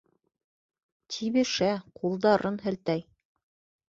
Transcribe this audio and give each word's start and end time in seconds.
Тибешә, 1.15 1.69
ҡулдарын 1.99 2.57
һелтәй. 2.65 3.05